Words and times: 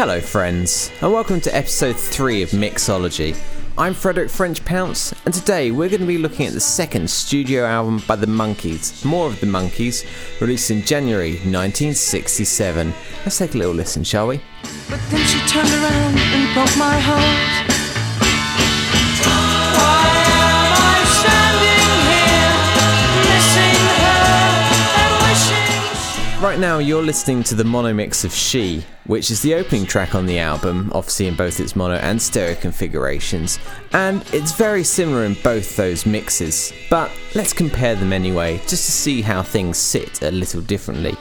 Hello, 0.00 0.18
friends, 0.18 0.90
and 1.02 1.12
welcome 1.12 1.42
to 1.42 1.54
episode 1.54 1.94
3 1.94 2.40
of 2.40 2.50
Mixology. 2.52 3.36
I'm 3.76 3.92
Frederick 3.92 4.30
French 4.30 4.64
Pounce, 4.64 5.12
and 5.26 5.34
today 5.34 5.72
we're 5.72 5.90
going 5.90 6.00
to 6.00 6.06
be 6.06 6.16
looking 6.16 6.46
at 6.46 6.54
the 6.54 6.60
second 6.60 7.10
studio 7.10 7.66
album 7.66 8.00
by 8.08 8.16
the 8.16 8.26
Monkees, 8.26 9.04
More 9.04 9.26
of 9.26 9.38
the 9.40 9.46
Monkees, 9.46 10.06
released 10.40 10.70
in 10.70 10.80
January 10.86 11.32
1967. 11.32 12.94
Let's 13.26 13.36
take 13.36 13.54
a 13.54 13.58
little 13.58 13.74
listen, 13.74 14.02
shall 14.02 14.28
we? 14.28 14.40
But 14.88 15.00
then 15.10 15.26
she 15.26 15.38
turned 15.46 15.68
around 15.68 16.16
and 16.16 16.54
broke 16.54 16.78
my 16.78 16.98
heart. 16.98 17.59
Right 26.40 26.58
now, 26.58 26.78
you're 26.78 27.02
listening 27.02 27.42
to 27.44 27.54
the 27.54 27.64
mono 27.64 27.92
mix 27.92 28.24
of 28.24 28.32
She, 28.32 28.82
which 29.04 29.30
is 29.30 29.42
the 29.42 29.52
opening 29.52 29.84
track 29.84 30.14
on 30.14 30.24
the 30.24 30.38
album, 30.38 30.90
obviously 30.94 31.26
in 31.26 31.36
both 31.36 31.60
its 31.60 31.76
mono 31.76 31.96
and 31.96 32.20
stereo 32.20 32.54
configurations, 32.54 33.58
and 33.92 34.24
it's 34.32 34.52
very 34.52 34.82
similar 34.82 35.24
in 35.24 35.34
both 35.44 35.76
those 35.76 36.06
mixes. 36.06 36.72
But 36.88 37.12
let's 37.34 37.52
compare 37.52 37.94
them 37.94 38.14
anyway, 38.14 38.56
just 38.60 38.86
to 38.86 38.92
see 38.92 39.20
how 39.20 39.42
things 39.42 39.76
sit 39.76 40.22
a 40.22 40.30
little 40.30 40.62
differently. 40.62 41.14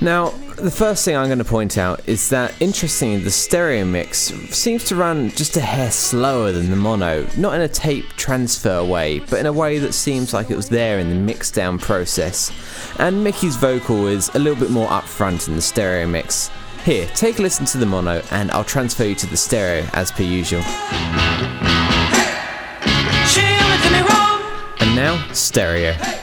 Now, 0.00 0.32
the 0.56 0.70
first 0.70 1.04
thing 1.04 1.16
I'm 1.16 1.26
going 1.26 1.38
to 1.38 1.44
point 1.44 1.78
out 1.78 2.08
is 2.08 2.28
that 2.30 2.54
interestingly, 2.60 3.18
the 3.18 3.30
stereo 3.30 3.84
mix 3.84 4.18
seems 4.54 4.84
to 4.84 4.96
run 4.96 5.30
just 5.30 5.56
a 5.56 5.60
hair 5.60 5.90
slower 5.90 6.52
than 6.52 6.70
the 6.70 6.76
mono, 6.76 7.26
not 7.36 7.54
in 7.54 7.60
a 7.60 7.68
tape 7.68 8.06
transfer 8.16 8.84
way, 8.84 9.20
but 9.20 9.40
in 9.40 9.46
a 9.46 9.52
way 9.52 9.78
that 9.78 9.92
seems 9.92 10.32
like 10.32 10.50
it 10.50 10.56
was 10.56 10.68
there 10.68 10.98
in 10.98 11.08
the 11.08 11.14
mix 11.14 11.50
down 11.50 11.78
process. 11.78 12.52
And 12.98 13.24
Micky's 13.24 13.56
vocal 13.56 14.06
is 14.06 14.30
a 14.34 14.38
little 14.38 14.58
bit 14.58 14.70
more 14.70 14.88
upfront 14.88 15.48
in 15.48 15.54
the 15.54 15.62
stereo 15.62 16.06
mix. 16.06 16.50
Here, 16.84 17.06
take 17.14 17.38
a 17.38 17.42
listen 17.42 17.64
to 17.66 17.78
the 17.78 17.86
mono, 17.86 18.22
and 18.30 18.50
I'll 18.50 18.64
transfer 18.64 19.04
you 19.04 19.14
to 19.16 19.26
the 19.26 19.36
stereo 19.36 19.88
as 19.92 20.10
per 20.10 20.22
usual. 20.22 20.62
And 24.80 24.96
now, 24.96 25.32
stereo. 25.32 25.94
I'm 25.98 26.21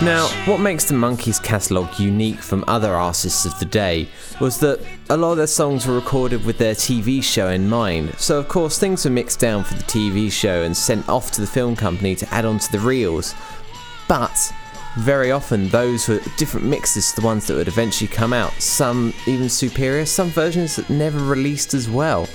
Now, 0.00 0.28
what 0.46 0.60
makes 0.60 0.84
the 0.84 0.94
Monkees 0.94 1.42
catalogue 1.42 1.98
unique 1.98 2.38
from 2.38 2.62
other 2.68 2.94
artists 2.94 3.44
of 3.44 3.58
the 3.58 3.64
day 3.64 4.08
was 4.40 4.60
that 4.60 4.78
a 5.10 5.16
lot 5.16 5.32
of 5.32 5.38
their 5.38 5.48
songs 5.48 5.88
were 5.88 5.96
recorded 5.96 6.44
with 6.44 6.56
their 6.56 6.76
TV 6.76 7.20
show 7.20 7.48
in 7.48 7.68
mind. 7.68 8.14
So, 8.16 8.38
of 8.38 8.46
course, 8.46 8.78
things 8.78 9.04
were 9.04 9.10
mixed 9.10 9.40
down 9.40 9.64
for 9.64 9.74
the 9.74 9.82
TV 9.82 10.30
show 10.30 10.62
and 10.62 10.76
sent 10.76 11.08
off 11.08 11.32
to 11.32 11.40
the 11.40 11.48
film 11.48 11.74
company 11.74 12.14
to 12.14 12.32
add 12.32 12.44
on 12.44 12.60
to 12.60 12.70
the 12.70 12.78
reels. 12.78 13.34
But 14.06 14.52
very 14.98 15.32
often, 15.32 15.68
those 15.70 16.08
were 16.08 16.20
different 16.36 16.66
mixes 16.66 17.10
to 17.10 17.20
the 17.20 17.26
ones 17.26 17.48
that 17.48 17.54
would 17.54 17.66
eventually 17.66 18.06
come 18.06 18.32
out. 18.32 18.52
Some 18.62 19.12
even 19.26 19.48
superior, 19.48 20.06
some 20.06 20.28
versions 20.30 20.76
that 20.76 20.88
never 20.90 21.18
released 21.18 21.74
as 21.74 21.90
well. 21.90 22.28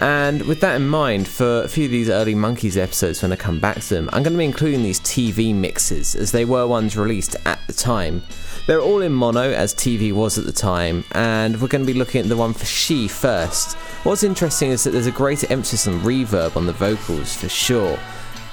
And 0.00 0.42
with 0.42 0.60
that 0.60 0.76
in 0.76 0.88
mind, 0.88 1.28
for 1.28 1.62
a 1.62 1.68
few 1.68 1.84
of 1.84 1.90
these 1.90 2.08
early 2.08 2.34
Monkees 2.34 2.76
episodes, 2.76 3.22
when 3.22 3.32
I 3.32 3.36
come 3.36 3.60
back 3.60 3.80
to 3.80 3.94
them, 3.94 4.08
I'm 4.12 4.22
going 4.22 4.32
to 4.32 4.38
be 4.38 4.44
including 4.44 4.82
these 4.82 5.00
TV 5.00 5.54
mixes 5.54 6.14
as 6.14 6.32
they 6.32 6.44
were 6.44 6.66
ones 6.66 6.96
released 6.96 7.36
at 7.44 7.60
the 7.66 7.72
time. 7.72 8.22
They're 8.66 8.80
all 8.80 9.02
in 9.02 9.12
mono, 9.12 9.52
as 9.52 9.74
TV 9.74 10.12
was 10.12 10.38
at 10.38 10.44
the 10.44 10.52
time, 10.52 11.04
and 11.12 11.60
we're 11.60 11.68
going 11.68 11.84
to 11.84 11.92
be 11.92 11.98
looking 11.98 12.20
at 12.20 12.28
the 12.28 12.36
one 12.36 12.52
for 12.52 12.64
She 12.64 13.08
first. 13.08 13.76
What's 14.04 14.22
interesting 14.22 14.70
is 14.70 14.84
that 14.84 14.90
there's 14.90 15.06
a 15.06 15.12
greater 15.12 15.46
emphasis 15.52 15.86
on 15.86 16.00
reverb 16.00 16.56
on 16.56 16.66
the 16.66 16.72
vocals 16.72 17.34
for 17.34 17.48
sure, 17.48 17.98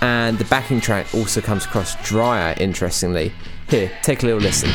and 0.01 0.37
the 0.37 0.45
backing 0.45 0.81
track 0.81 1.13
also 1.13 1.41
comes 1.41 1.65
across 1.65 1.95
drier, 2.07 2.55
interestingly. 2.59 3.31
Here, 3.69 3.91
take 4.01 4.23
a 4.23 4.25
little 4.25 4.41
listen. 4.41 4.69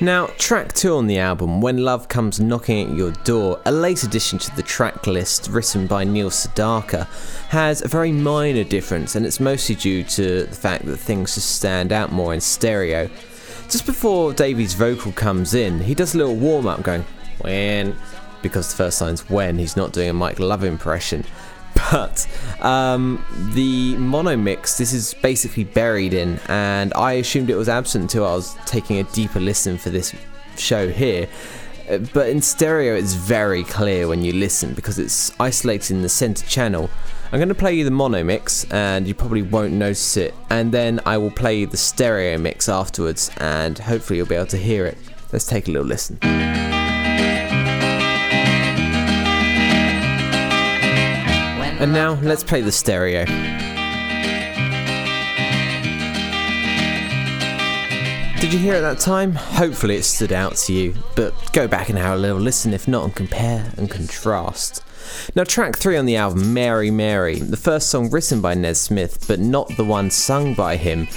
Now, 0.00 0.26
track 0.38 0.74
two 0.74 0.94
on 0.94 1.08
the 1.08 1.18
album, 1.18 1.60
When 1.60 1.78
Love 1.78 2.06
Comes 2.06 2.38
Knocking 2.38 2.88
at 2.88 2.96
Your 2.96 3.10
Door, 3.24 3.60
a 3.64 3.72
late 3.72 4.04
addition 4.04 4.38
to 4.38 4.54
the 4.54 4.62
track 4.62 5.08
list 5.08 5.48
written 5.48 5.88
by 5.88 6.04
Neil 6.04 6.30
Sedaka, 6.30 7.08
has 7.48 7.82
a 7.82 7.88
very 7.88 8.12
minor 8.12 8.62
difference, 8.62 9.16
and 9.16 9.26
it's 9.26 9.40
mostly 9.40 9.74
due 9.74 10.04
to 10.04 10.44
the 10.44 10.54
fact 10.54 10.86
that 10.86 10.98
things 10.98 11.34
just 11.34 11.56
stand 11.56 11.90
out 11.90 12.12
more 12.12 12.32
in 12.32 12.40
stereo. 12.40 13.10
Just 13.68 13.86
before 13.86 14.32
Davy's 14.32 14.74
vocal 14.74 15.10
comes 15.10 15.54
in, 15.54 15.80
he 15.80 15.96
does 15.96 16.14
a 16.14 16.18
little 16.18 16.36
warm 16.36 16.68
up 16.68 16.84
going, 16.84 17.04
when, 17.40 17.96
because 18.40 18.70
the 18.70 18.76
first 18.76 19.00
line's 19.00 19.28
when, 19.28 19.58
he's 19.58 19.76
not 19.76 19.92
doing 19.92 20.10
a 20.10 20.14
Mike 20.14 20.38
Love 20.38 20.62
impression. 20.62 21.24
But 21.90 22.26
um, 22.60 23.24
the 23.54 23.96
mono 23.96 24.36
mix, 24.36 24.76
this 24.76 24.92
is 24.92 25.14
basically 25.14 25.64
buried 25.64 26.12
in, 26.12 26.38
and 26.48 26.92
I 26.94 27.12
assumed 27.12 27.50
it 27.50 27.56
was 27.56 27.68
absent 27.68 28.02
until 28.02 28.26
I 28.26 28.34
was 28.34 28.56
taking 28.66 28.98
a 28.98 29.04
deeper 29.04 29.40
listen 29.40 29.78
for 29.78 29.90
this 29.90 30.14
show 30.56 30.88
here. 30.90 31.28
Uh, 31.88 31.98
But 32.12 32.28
in 32.28 32.42
stereo, 32.42 32.94
it's 32.94 33.14
very 33.14 33.64
clear 33.64 34.08
when 34.08 34.22
you 34.22 34.32
listen 34.32 34.74
because 34.74 34.98
it's 34.98 35.32
isolated 35.40 35.92
in 35.94 36.02
the 36.02 36.08
center 36.08 36.46
channel. 36.46 36.90
I'm 37.32 37.38
going 37.38 37.48
to 37.48 37.54
play 37.54 37.74
you 37.74 37.84
the 37.84 37.90
mono 37.90 38.24
mix, 38.24 38.64
and 38.70 39.06
you 39.06 39.14
probably 39.14 39.42
won't 39.42 39.72
notice 39.72 40.16
it, 40.16 40.34
and 40.50 40.72
then 40.72 41.00
I 41.06 41.16
will 41.18 41.30
play 41.30 41.64
the 41.64 41.76
stereo 41.76 42.38
mix 42.38 42.68
afterwards, 42.68 43.30
and 43.36 43.78
hopefully 43.78 44.16
you'll 44.16 44.26
be 44.26 44.34
able 44.34 44.46
to 44.46 44.56
hear 44.56 44.86
it. 44.86 44.98
Let's 45.32 45.46
take 45.46 45.68
a 45.68 45.70
little 45.70 45.86
listen. 45.86 46.18
And 51.80 51.92
now 51.92 52.14
let's 52.22 52.42
play 52.42 52.60
the 52.60 52.72
stereo. 52.72 53.24
Did 58.40 58.52
you 58.52 58.58
hear 58.58 58.74
it 58.74 58.80
that 58.80 58.98
time? 58.98 59.34
Hopefully 59.34 59.96
it 59.96 60.04
stood 60.04 60.32
out 60.32 60.56
to 60.56 60.72
you, 60.72 60.94
but 61.14 61.34
go 61.52 61.68
back 61.68 61.88
and 61.88 61.98
have 61.98 62.18
a 62.18 62.20
little 62.20 62.38
listen 62.38 62.72
if 62.72 62.88
not 62.88 63.04
and 63.04 63.14
compare 63.14 63.72
and 63.76 63.90
contrast. 63.90 64.82
Now, 65.34 65.44
track 65.44 65.76
three 65.76 65.96
on 65.96 66.06
the 66.06 66.16
album, 66.16 66.52
Mary 66.52 66.90
Mary, 66.90 67.38
the 67.38 67.56
first 67.56 67.88
song 67.88 68.10
written 68.10 68.40
by 68.40 68.54
Nesmith, 68.54 69.26
but 69.28 69.38
not 69.38 69.68
the 69.76 69.84
one 69.84 70.10
sung 70.10 70.54
by 70.54 70.76
him, 70.76 71.08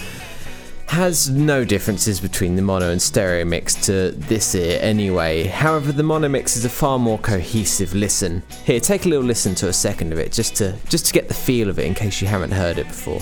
has 0.91 1.29
no 1.29 1.63
differences 1.63 2.19
between 2.19 2.57
the 2.57 2.61
mono 2.61 2.91
and 2.91 3.01
stereo 3.01 3.45
mix 3.45 3.75
to 3.75 4.11
this 4.11 4.53
ear 4.53 4.77
anyway. 4.81 5.45
However, 5.45 5.93
the 5.93 6.03
mono 6.03 6.27
mix 6.27 6.57
is 6.57 6.65
a 6.65 6.69
far 6.69 6.99
more 6.99 7.17
cohesive 7.17 7.93
listen. 7.93 8.43
Here, 8.65 8.81
take 8.81 9.05
a 9.05 9.07
little 9.07 9.23
listen 9.23 9.55
to 9.55 9.69
a 9.69 9.73
second 9.73 10.11
of 10.11 10.19
it 10.19 10.33
just 10.33 10.53
to 10.57 10.75
just 10.89 11.05
to 11.05 11.13
get 11.13 11.29
the 11.29 11.33
feel 11.33 11.69
of 11.69 11.79
it 11.79 11.85
in 11.85 11.93
case 11.93 12.21
you 12.21 12.27
haven't 12.27 12.51
heard 12.51 12.77
it 12.77 12.89
before. 12.89 13.21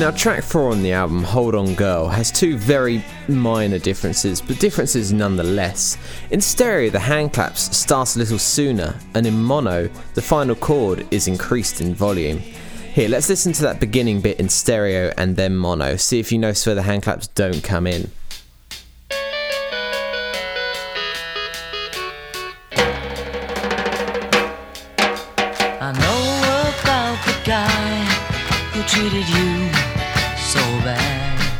Now, 0.00 0.10
track 0.10 0.42
four 0.42 0.70
on 0.70 0.82
the 0.82 0.92
album, 0.92 1.22
Hold 1.22 1.54
On 1.54 1.74
Girl, 1.74 2.08
has 2.08 2.32
two 2.32 2.56
very 2.56 3.04
minor 3.28 3.78
differences, 3.78 4.40
but 4.40 4.58
differences 4.58 5.12
nonetheless. 5.12 5.98
In 6.30 6.40
stereo, 6.40 6.88
the 6.88 6.98
hand 6.98 7.34
claps 7.34 7.76
start 7.76 8.16
a 8.16 8.18
little 8.18 8.38
sooner, 8.38 8.98
and 9.14 9.26
in 9.26 9.38
mono, 9.38 9.90
the 10.14 10.22
final 10.22 10.54
chord 10.54 11.06
is 11.10 11.28
increased 11.28 11.82
in 11.82 11.94
volume. 11.94 12.38
Here, 12.38 13.10
let's 13.10 13.28
listen 13.28 13.52
to 13.52 13.62
that 13.64 13.78
beginning 13.78 14.22
bit 14.22 14.40
in 14.40 14.48
stereo 14.48 15.12
and 15.18 15.36
then 15.36 15.54
mono, 15.54 15.96
see 15.96 16.18
if 16.18 16.32
you 16.32 16.38
notice 16.38 16.64
where 16.64 16.74
the 16.74 16.80
hand 16.80 17.02
claps 17.02 17.26
don't 17.26 17.62
come 17.62 17.86
in. 17.86 18.10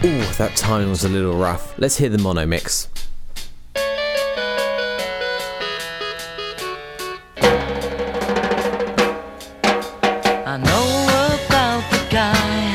Ooh, 0.02 0.25
that 0.38 0.56
timing 0.56 0.88
was 0.88 1.05
a 1.05 1.11
little 1.11 1.37
rough. 1.37 1.79
Let's 1.79 1.99
hear 1.99 2.08
the 2.08 2.17
mono 2.17 2.47
mix. 2.47 2.88
I 10.47 10.56
know 10.56 11.44
about 11.44 11.91
the 11.91 12.08
guy 12.11 12.70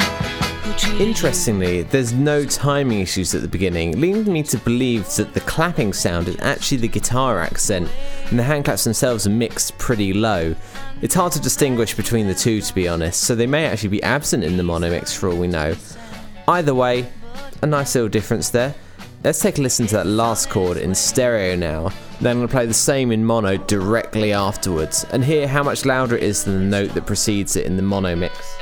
who 0.61 0.73
treated 0.77 1.01
Interestingly, 1.01 1.81
there's 1.81 2.13
no 2.13 2.45
timing 2.45 2.99
issues 2.99 3.33
at 3.33 3.41
the 3.41 3.47
beginning, 3.47 3.99
leading 3.99 4.31
me 4.31 4.43
to 4.43 4.59
believe 4.59 5.07
that 5.15 5.33
the 5.33 5.41
clapping 5.41 5.93
sound 5.93 6.27
is 6.27 6.37
actually 6.41 6.77
the 6.77 6.87
guitar 6.87 7.39
accent, 7.39 7.89
and 8.29 8.37
the 8.37 8.43
hand 8.43 8.65
claps 8.65 8.83
themselves 8.83 9.25
are 9.25 9.31
mixed 9.31 9.75
pretty 9.79 10.13
low. 10.13 10.55
It's 11.01 11.15
hard 11.15 11.31
to 11.31 11.41
distinguish 11.41 11.95
between 11.95 12.27
the 12.27 12.35
two, 12.35 12.61
to 12.61 12.75
be 12.75 12.87
honest, 12.87 13.23
so 13.23 13.33
they 13.33 13.47
may 13.47 13.65
actually 13.65 13.89
be 13.89 14.03
absent 14.03 14.43
in 14.43 14.57
the 14.57 14.63
mono 14.63 14.91
mix 14.91 15.11
for 15.11 15.29
all 15.29 15.37
we 15.37 15.47
know. 15.47 15.75
Either 16.47 16.75
way, 16.75 17.11
a 17.63 17.65
nice 17.65 17.95
little 17.95 18.09
difference 18.09 18.49
there. 18.49 18.75
Let's 19.23 19.39
take 19.39 19.57
a 19.57 19.61
listen 19.61 19.87
to 19.87 19.95
that 19.95 20.05
last 20.05 20.51
chord 20.51 20.77
in 20.77 20.93
stereo 20.93 21.55
now. 21.55 21.89
Then 22.21 22.31
I'm 22.31 22.37
going 22.37 22.47
to 22.47 22.51
play 22.51 22.67
the 22.67 22.73
same 22.73 23.11
in 23.11 23.25
mono 23.25 23.57
directly 23.57 24.31
afterwards 24.31 25.03
and 25.11 25.25
hear 25.25 25.47
how 25.47 25.63
much 25.63 25.85
louder 25.85 26.15
it 26.15 26.21
is 26.21 26.43
than 26.43 26.53
the 26.53 26.77
note 26.77 26.93
that 26.93 27.07
precedes 27.07 27.55
it 27.55 27.65
in 27.65 27.75
the 27.75 27.81
mono 27.81 28.15
mix. 28.15 28.55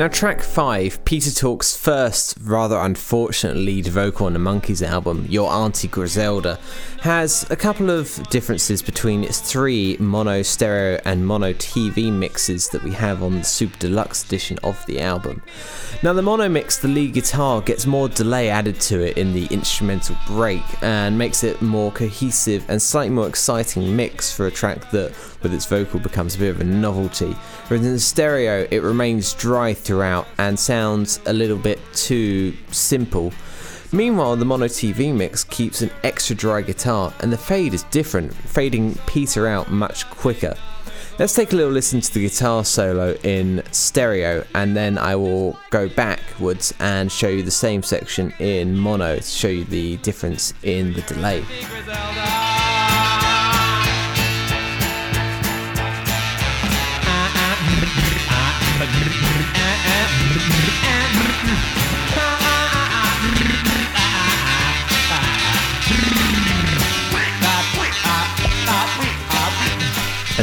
Now, 0.00 0.08
track 0.08 0.40
5, 0.40 1.04
Peter 1.04 1.30
Tork's 1.30 1.76
first 1.76 2.38
rather 2.40 2.78
unfortunate 2.78 3.58
lead 3.58 3.86
vocal 3.88 4.24
on 4.24 4.32
the 4.32 4.38
Monkees 4.38 4.80
album, 4.80 5.26
Your 5.28 5.50
Auntie 5.50 5.88
Griselda, 5.88 6.58
has 7.02 7.44
a 7.50 7.56
couple 7.56 7.90
of 7.90 8.26
differences 8.30 8.80
between 8.80 9.24
its 9.24 9.40
three 9.40 9.98
mono 10.00 10.40
stereo 10.40 10.98
and 11.04 11.26
mono 11.26 11.52
TV 11.52 12.10
mixes 12.10 12.70
that 12.70 12.82
we 12.82 12.92
have 12.92 13.22
on 13.22 13.36
the 13.36 13.44
Super 13.44 13.76
Deluxe 13.78 14.24
edition 14.24 14.58
of 14.64 14.82
the 14.86 15.02
album. 15.02 15.42
Now, 16.02 16.14
the 16.14 16.22
mono 16.22 16.48
mix, 16.48 16.78
the 16.78 16.88
lead 16.88 17.12
guitar 17.12 17.60
gets 17.60 17.84
more 17.84 18.08
delay 18.08 18.48
added 18.48 18.80
to 18.80 19.06
it 19.06 19.18
in 19.18 19.34
the 19.34 19.44
instrumental 19.48 20.16
break 20.26 20.62
and 20.82 21.18
makes 21.18 21.44
it 21.44 21.60
more 21.60 21.92
cohesive 21.92 22.64
and 22.70 22.80
slightly 22.80 23.10
more 23.10 23.28
exciting 23.28 23.94
mix 23.94 24.32
for 24.32 24.46
a 24.46 24.50
track 24.50 24.90
that, 24.92 25.14
with 25.42 25.52
its 25.52 25.66
vocal, 25.66 26.00
becomes 26.00 26.36
a 26.36 26.38
bit 26.38 26.48
of 26.48 26.62
a 26.62 26.64
novelty. 26.64 27.36
Whereas 27.68 27.84
in 27.84 27.92
the 27.92 28.00
stereo, 28.00 28.66
it 28.70 28.82
remains 28.82 29.34
dry 29.34 29.74
throughout 29.90 30.28
and 30.38 30.56
sounds 30.56 31.18
a 31.26 31.32
little 31.32 31.56
bit 31.56 31.80
too 31.94 32.54
simple. 32.70 33.32
Meanwhile, 33.90 34.36
the 34.36 34.44
mono 34.44 34.66
TV 34.66 35.12
mix 35.12 35.42
keeps 35.42 35.82
an 35.82 35.90
extra 36.04 36.36
dry 36.36 36.62
guitar 36.62 37.12
and 37.18 37.32
the 37.32 37.36
fade 37.36 37.74
is 37.74 37.82
different, 37.90 38.32
fading 38.32 38.94
Peter 39.08 39.48
out 39.48 39.72
much 39.72 40.08
quicker. 40.08 40.54
Let's 41.18 41.34
take 41.34 41.52
a 41.52 41.56
little 41.56 41.72
listen 41.72 42.00
to 42.00 42.14
the 42.14 42.20
guitar 42.20 42.64
solo 42.64 43.16
in 43.24 43.64
stereo 43.72 44.44
and 44.54 44.76
then 44.76 44.96
I 44.96 45.16
will 45.16 45.58
go 45.70 45.88
backwards 45.88 46.72
and 46.78 47.10
show 47.10 47.26
you 47.26 47.42
the 47.42 47.50
same 47.50 47.82
section 47.82 48.32
in 48.38 48.78
mono 48.78 49.16
to 49.16 49.22
show 49.22 49.48
you 49.48 49.64
the 49.64 49.96
difference 49.96 50.54
in 50.62 50.92
the 50.92 51.02
delay. 51.02 51.44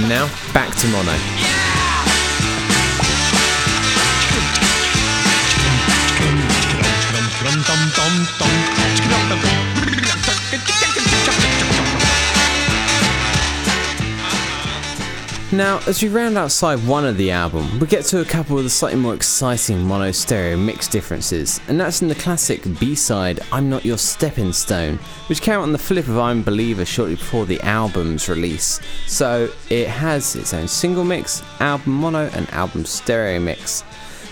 Now 0.07 0.29
back 0.53 0.73
to 0.77 0.87
mono. 0.87 1.11
Now, 15.53 15.79
as 15.87 16.03
we 16.03 16.09
round 16.09 16.37
outside 16.37 16.85
one 16.85 17.05
of 17.05 17.15
the 17.15 17.31
album, 17.31 17.79
we 17.79 17.87
get 17.87 18.03
to 18.07 18.19
a 18.19 18.25
couple 18.25 18.57
of 18.57 18.65
the 18.65 18.69
slightly 18.69 18.99
more 18.99 19.15
exciting 19.15 19.81
mono 19.81 20.11
stereo 20.11 20.57
mix 20.57 20.89
differences, 20.89 21.61
and 21.69 21.79
that's 21.79 22.01
in 22.01 22.09
the 22.09 22.15
classic 22.15 22.65
B 22.81 22.95
side 22.95 23.39
I'm 23.53 23.69
Not 23.69 23.85
Your 23.85 23.97
Stepping 23.97 24.51
Stone, 24.51 24.99
which 25.27 25.41
came 25.41 25.53
out 25.53 25.61
on 25.61 25.71
the 25.71 25.77
flip 25.77 26.09
of 26.09 26.17
I'm 26.17 26.43
Believer 26.43 26.83
shortly 26.83 27.15
before 27.15 27.45
the 27.45 27.61
album's 27.61 28.27
release. 28.27 28.81
So 29.05 29.49
it 29.69 29.87
has 29.87 30.35
its 30.35 30.53
own 30.53 30.67
single 30.67 31.05
mix, 31.05 31.41
album 31.61 31.93
mono, 31.93 32.29
and 32.33 32.49
album 32.49 32.83
stereo 32.83 33.39
mix. 33.39 33.85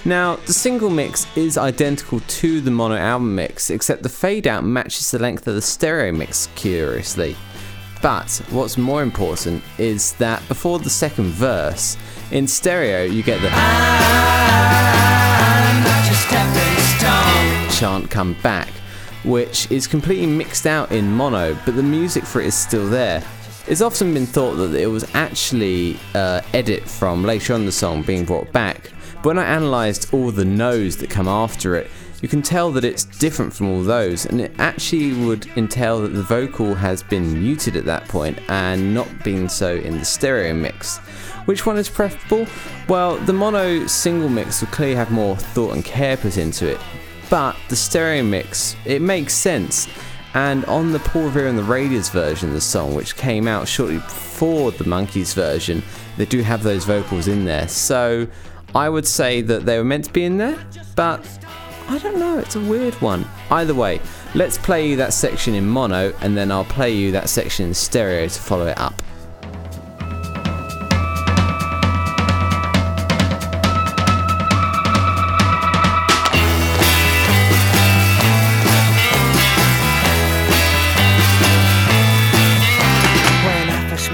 Now, 0.04 0.36
the 0.36 0.54
single 0.54 0.90
mix 0.90 1.26
is 1.38 1.58
identical 1.58 2.20
to 2.20 2.60
the 2.60 2.72
mono 2.72 2.98
album 2.98 3.34
mix, 3.34 3.70
except 3.70 4.04
the 4.04 4.10
fade 4.10 4.48
out 4.48 4.66
matches 4.66 5.12
the 5.12 5.20
length 5.20 5.48
of 5.48 5.56
the 5.56 5.62
stereo 5.62 6.12
mix, 6.12 6.50
curiously. 6.56 7.38
But 8.06 8.40
what's 8.52 8.78
more 8.78 9.02
important 9.02 9.64
is 9.80 10.14
that 10.18 10.48
before 10.48 10.78
the 10.78 10.92
second 10.92 11.32
verse, 11.32 11.98
in 12.30 12.48
stereo, 12.48 13.02
you 13.02 13.24
get 13.24 13.42
the 13.42 13.50
chant 17.76 18.12
come 18.12 18.36
back, 18.44 18.70
which 19.24 19.72
is 19.72 19.88
completely 19.88 20.28
mixed 20.28 20.68
out 20.68 20.92
in 20.92 21.12
mono, 21.12 21.58
but 21.66 21.76
the 21.76 21.82
music 21.82 22.26
for 22.26 22.42
it 22.42 22.46
is 22.46 22.54
still 22.54 22.88
there. 22.88 23.24
It's 23.66 23.82
often 23.82 24.14
been 24.14 24.28
thought 24.28 24.54
that 24.58 24.76
it 24.76 24.86
was 24.86 25.04
actually 25.16 25.98
uh, 26.14 26.42
edit 26.54 26.84
from 26.84 27.24
later 27.24 27.56
on 27.56 27.66
the 27.66 27.72
song 27.72 28.04
being 28.04 28.24
brought 28.24 28.52
back, 28.54 28.92
but 29.16 29.26
when 29.26 29.40
I 29.40 29.56
analysed 29.56 30.14
all 30.14 30.30
the 30.30 30.46
no's 30.46 30.98
that 30.98 31.10
come 31.10 31.28
after 31.28 31.76
it, 31.76 31.90
you 32.26 32.30
can 32.30 32.42
tell 32.42 32.72
that 32.72 32.84
it's 32.84 33.06
different 33.06 33.54
from 33.54 33.70
all 33.70 33.84
those, 33.84 34.26
and 34.26 34.42
it 34.42 34.52
actually 34.58 35.14
would 35.14 35.46
entail 35.58 36.02
that 36.02 36.08
the 36.08 36.24
vocal 36.24 36.74
has 36.74 37.04
been 37.04 37.40
muted 37.40 37.76
at 37.76 37.86
that 37.86 38.08
point 38.08 38.40
and 38.50 38.96
not 38.96 39.08
been 39.24 39.48
so 39.48 39.76
in 39.76 40.00
the 40.00 40.04
stereo 40.04 40.52
mix. 40.52 40.98
Which 41.46 41.68
one 41.68 41.78
is 41.78 41.88
preferable? 41.88 42.48
Well, 42.90 43.18
the 43.18 43.34
mono 43.34 43.86
single 43.86 44.28
mix 44.28 44.62
would 44.62 44.72
clearly 44.72 44.96
have 44.96 45.12
more 45.12 45.36
thought 45.36 45.76
and 45.76 45.86
care 45.86 46.18
put 46.18 46.38
into 46.38 46.66
it, 46.68 46.80
but 47.30 47.56
the 47.70 47.76
stereo 47.76 48.24
mix, 48.24 48.76
it 48.86 49.04
makes 49.04 49.36
sense. 49.36 49.88
And 50.34 50.66
on 50.66 50.94
the 50.94 51.00
Paul 51.02 51.26
Revere 51.26 51.48
and 51.48 51.60
the 51.60 51.64
Raiders 51.64 52.10
version 52.10 52.50
of 52.50 52.56
the 52.56 52.62
song, 52.62 52.96
which 52.96 53.16
came 53.16 53.48
out 53.48 53.68
shortly 53.68 53.98
before 53.98 54.72
the 54.72 54.86
Monkees 54.86 55.36
version, 55.36 55.84
they 56.18 56.26
do 56.26 56.42
have 56.42 56.64
those 56.64 56.86
vocals 56.86 57.28
in 57.28 57.46
there. 57.46 57.68
So 57.68 58.26
I 58.74 58.90
would 58.90 59.06
say 59.06 59.44
that 59.44 59.68
they 59.68 59.78
were 59.78 59.86
meant 59.86 60.06
to 60.06 60.12
be 60.12 60.24
in 60.24 60.38
there, 60.38 60.58
but 60.96 61.24
I 61.88 62.00
don't 62.00 62.18
know, 62.20 62.40
it's 62.40 62.56
a 62.56 62.60
weird 62.60 62.96
one. 62.96 63.26
Either 63.52 63.74
way, 63.74 64.02
let's 64.34 64.58
play 64.58 64.90
you 64.90 64.96
that 64.98 65.14
section 65.14 65.54
in 65.54 65.68
mono 65.68 66.14
and 66.22 66.36
then 66.36 66.52
I'll 66.52 66.66
play 66.66 66.92
you 66.92 67.12
that 67.12 67.30
section 67.30 67.68
in 67.68 67.74
stereo 67.74 68.28
to 68.28 68.40
follow 68.40 68.68
it 68.68 68.78
up. 68.78 68.94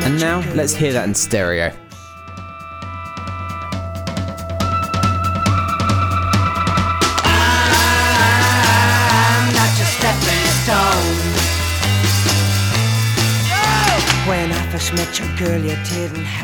And 0.04 0.20
now, 0.20 0.40
let's 0.56 0.74
hear 0.74 0.94
that 0.94 1.08
in 1.08 1.14
stereo. 1.14 1.72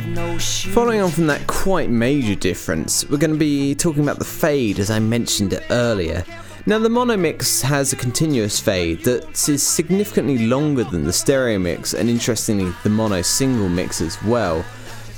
No. 0.05 0.37
Following 0.73 1.01
on 1.01 1.09
from 1.09 1.25
that 1.27 1.47
quite 1.47 1.89
major 1.89 2.35
difference, 2.35 3.03
we're 3.09 3.17
going 3.17 3.33
to 3.33 3.37
be 3.37 3.73
talking 3.73 4.03
about 4.03 4.19
the 4.19 4.25
fade 4.25 4.77
as 4.77 4.91
I 4.91 4.99
mentioned 4.99 5.53
it 5.53 5.63
earlier. 5.71 6.23
Now, 6.67 6.77
the 6.77 6.89
mono 6.89 7.17
mix 7.17 7.61
has 7.63 7.93
a 7.93 7.95
continuous 7.95 8.59
fade 8.59 9.03
that 9.05 9.49
is 9.49 9.63
significantly 9.63 10.45
longer 10.45 10.83
than 10.83 11.03
the 11.03 11.13
stereo 11.13 11.57
mix, 11.57 11.93
and 11.93 12.09
interestingly, 12.09 12.71
the 12.83 12.89
mono 12.89 13.21
single 13.23 13.69
mix 13.69 14.01
as 14.01 14.21
well. 14.23 14.63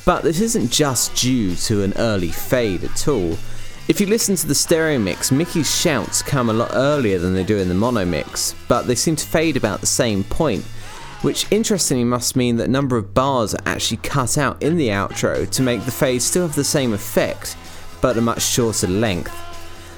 But 0.05 0.23
this 0.23 0.39
isn't 0.39 0.71
just 0.71 1.15
due 1.15 1.55
to 1.55 1.83
an 1.83 1.93
early 1.97 2.31
fade 2.31 2.83
at 2.83 3.07
all. 3.07 3.38
If 3.89 3.99
you 3.99 4.05
listen 4.05 4.35
to 4.35 4.47
the 4.47 4.55
stereo 4.55 4.99
mix, 4.99 5.31
Micky's 5.31 5.75
shouts 5.75 6.21
come 6.21 6.49
a 6.49 6.53
lot 6.53 6.69
earlier 6.73 7.19
than 7.19 7.33
they 7.33 7.43
do 7.43 7.57
in 7.57 7.67
the 7.67 7.73
mono 7.73 8.05
mix, 8.05 8.55
but 8.67 8.83
they 8.83 8.95
seem 8.95 9.15
to 9.15 9.25
fade 9.25 9.57
about 9.57 9.81
the 9.81 9.88
same 9.88 10.23
point, 10.23 10.63
which 11.21 11.51
interestingly 11.51 12.03
must 12.03 12.35
mean 12.35 12.57
that 12.57 12.69
number 12.69 12.97
of 12.97 13.13
bars 13.13 13.53
are 13.53 13.61
actually 13.65 13.97
cut 13.97 14.38
out 14.38 14.61
in 14.63 14.77
the 14.77 14.89
outro 14.89 15.49
to 15.49 15.61
make 15.61 15.83
the 15.85 15.91
fade 15.91 16.21
still 16.21 16.47
have 16.47 16.55
the 16.55 16.63
same 16.63 16.93
effect, 16.93 17.57
but 18.01 18.17
a 18.17 18.21
much 18.21 18.41
shorter 18.41 18.88
length. 18.88 19.35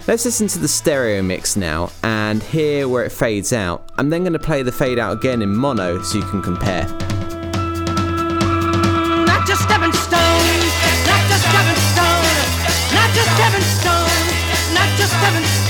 Let's 0.07 0.25
listen 0.25 0.47
to 0.47 0.59
the 0.59 0.67
stereo 0.67 1.21
mix 1.21 1.55
now 1.55 1.91
and 2.03 2.41
hear 2.41 2.87
where 2.87 3.05
it 3.05 3.11
fades 3.11 3.53
out. 3.53 3.91
I'm 3.97 4.09
then 4.09 4.23
going 4.23 4.33
to 4.33 4.39
play 4.39 4.63
the 4.63 4.71
fade 4.71 4.97
out 4.97 5.13
again 5.13 5.43
in 5.43 5.55
mono 5.55 6.01
so 6.01 6.17
you 6.17 6.23
can 6.25 6.41
compare. 6.41 6.87
Not 9.27 9.45
just 9.45 9.61
stone. 9.61 9.81
Not 12.91 13.13
just 13.13 13.29
stepping 13.37 13.61
stone. 13.61 14.11
Not 14.73 14.97
just 14.97 15.60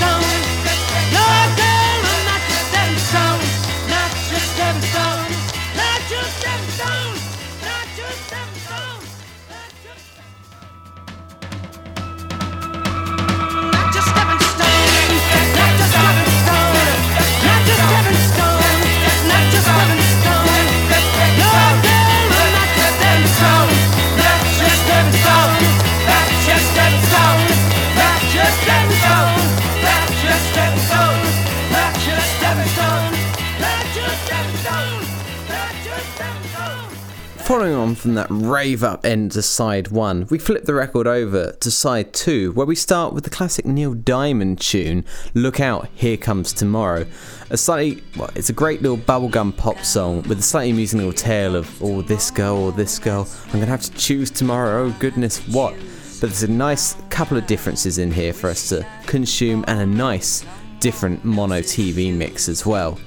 following 37.52 37.74
on 37.74 37.94
from 37.94 38.14
that 38.14 38.26
rave 38.30 38.82
up 38.82 39.04
end 39.04 39.30
to 39.30 39.42
side 39.42 39.88
one, 39.88 40.26
we 40.30 40.38
flip 40.38 40.64
the 40.64 40.72
record 40.72 41.06
over 41.06 41.52
to 41.60 41.70
side 41.70 42.10
two, 42.14 42.50
where 42.52 42.64
we 42.64 42.74
start 42.74 43.12
with 43.12 43.24
the 43.24 43.28
classic 43.28 43.66
Neil 43.66 43.92
Diamond 43.92 44.58
tune, 44.58 45.04
Look 45.34 45.60
Out, 45.60 45.86
Here 45.94 46.16
Comes 46.16 46.54
Tomorrow. 46.54 47.04
A 47.50 47.58
slightly, 47.58 48.02
well, 48.16 48.30
it's 48.34 48.48
a 48.48 48.54
great 48.54 48.80
little 48.80 48.96
bubblegum 48.96 49.54
pop 49.54 49.78
song 49.80 50.22
with 50.22 50.38
a 50.38 50.42
slightly 50.42 50.70
amusing 50.70 51.00
little 51.00 51.12
tale 51.12 51.54
of, 51.54 51.82
oh, 51.82 52.00
this 52.00 52.30
girl 52.30 52.56
or 52.56 52.72
this 52.72 52.98
girl, 52.98 53.28
I'm 53.48 53.52
gonna 53.52 53.66
have 53.66 53.82
to 53.82 53.92
choose 53.98 54.30
tomorrow, 54.30 54.84
oh 54.84 54.96
goodness, 54.98 55.46
what? 55.48 55.74
But 56.22 56.30
there's 56.30 56.44
a 56.44 56.50
nice 56.50 56.96
couple 57.10 57.36
of 57.36 57.46
differences 57.46 57.98
in 57.98 58.10
here 58.10 58.32
for 58.32 58.48
us 58.48 58.70
to 58.70 58.86
consume 59.04 59.62
and 59.68 59.78
a 59.78 59.84
nice 59.84 60.42
different 60.80 61.22
mono 61.22 61.60
TV 61.60 62.16
mix 62.16 62.48
as 62.48 62.64
well. 62.64 62.98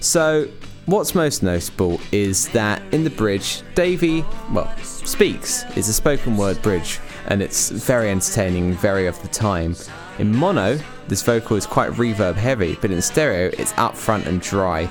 So 0.00 0.46
What's 0.86 1.14
most 1.14 1.42
notable 1.42 1.98
is 2.12 2.48
that 2.50 2.82
in 2.92 3.04
the 3.04 3.10
bridge, 3.10 3.62
Davy, 3.74 4.22
well, 4.52 4.70
speaks. 4.82 5.64
It's 5.76 5.88
a 5.88 5.94
spoken 5.94 6.36
word 6.36 6.60
bridge, 6.60 7.00
and 7.28 7.40
it's 7.40 7.70
very 7.70 8.10
entertaining, 8.10 8.74
very 8.74 9.06
of 9.06 9.20
the 9.22 9.28
time. 9.28 9.76
In 10.18 10.36
mono, 10.36 10.78
this 11.08 11.22
vocal 11.22 11.56
is 11.56 11.64
quite 11.64 11.92
reverb 11.92 12.34
heavy, 12.34 12.76
but 12.82 12.90
in 12.90 13.00
stereo, 13.00 13.50
it's 13.58 13.72
upfront 13.72 14.26
and 14.26 14.42
dry. 14.42 14.86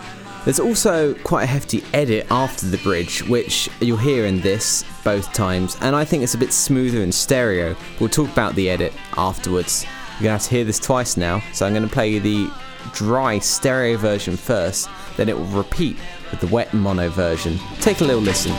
There's 0.45 0.59
also 0.59 1.13
quite 1.13 1.43
a 1.43 1.47
hefty 1.47 1.83
edit 1.93 2.25
after 2.31 2.65
the 2.65 2.79
bridge, 2.79 3.21
which 3.29 3.69
you'll 3.79 3.97
hear 3.97 4.25
in 4.25 4.41
this 4.41 4.83
both 5.03 5.31
times, 5.31 5.77
and 5.81 5.95
I 5.95 6.05
think 6.05 6.23
it's 6.23 6.33
a 6.33 6.39
bit 6.39 6.53
smoother 6.53 7.03
in 7.03 7.11
stereo. 7.11 7.75
We'll 7.99 8.09
talk 8.09 8.31
about 8.31 8.55
the 8.55 8.67
edit 8.67 8.93
afterwards. 9.15 9.85
You're 10.13 10.23
gonna 10.23 10.31
have 10.31 10.43
to 10.43 10.49
hear 10.49 10.63
this 10.63 10.79
twice 10.79 11.17
now, 11.17 11.43
so 11.53 11.67
I'm 11.67 11.73
gonna 11.75 11.87
play 11.87 12.17
the 12.17 12.49
dry 12.93 13.39
stereo 13.39 13.95
version 13.95 14.35
first, 14.35 14.89
then 15.17 15.29
it 15.29 15.37
will 15.37 15.45
repeat 15.45 15.97
with 16.31 16.39
the 16.39 16.47
wet 16.47 16.73
mono 16.73 17.09
version. 17.09 17.57
Take 17.79 18.01
a 18.01 18.03
little 18.03 18.21
listen. 18.21 18.53